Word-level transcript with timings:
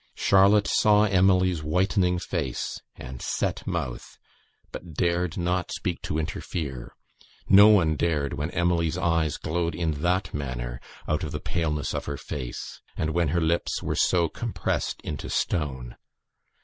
Charlotte 0.15 0.65
saw 0.67 1.03
Emily's 1.03 1.61
whitening 1.61 2.17
face, 2.17 2.81
and 2.95 3.21
set 3.21 3.67
mouth, 3.67 4.17
but 4.71 4.95
dared 4.95 5.37
not 5.37 5.71
speak 5.71 6.01
to 6.01 6.17
interfere; 6.17 6.95
no 7.47 7.67
one 7.67 7.95
dared 7.95 8.33
when 8.33 8.49
Emily's 8.49 8.97
eyes 8.97 9.37
glowed 9.37 9.75
in 9.75 10.01
that 10.01 10.33
manner 10.33 10.81
out 11.07 11.23
of 11.23 11.31
the 11.31 11.39
paleness 11.39 11.93
of 11.93 12.05
her 12.05 12.17
face, 12.17 12.81
and 12.97 13.11
when 13.11 13.27
her 13.27 13.41
lips 13.41 13.83
were 13.83 13.95
so 13.95 14.27
compressed 14.27 14.99
into 15.03 15.29
stone. 15.29 15.95